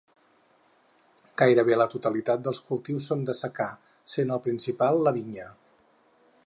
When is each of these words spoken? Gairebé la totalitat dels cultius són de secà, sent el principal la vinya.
Gairebé 1.41 1.77
la 1.77 1.87
totalitat 1.91 2.43
dels 2.47 2.63
cultius 2.71 3.11
són 3.11 3.23
de 3.31 3.37
secà, 3.41 3.69
sent 4.15 4.35
el 4.39 4.43
principal 4.49 5.03
la 5.09 5.17
vinya. 5.19 5.49